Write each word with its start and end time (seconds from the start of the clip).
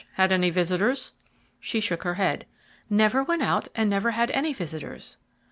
Had 0.13 0.31
any 0.31 0.49
visitors?" 0.49 1.13
She 1.59 1.79
shook 1.79 2.01
her 2.01 2.15
head. 2.15 2.47
"Never 2.89 3.23
went 3.23 3.43
out 3.43 3.67
and 3.75 3.87
never 3.87 4.09
had 4.09 4.31
any 4.31 4.51
visitors." 4.51 5.17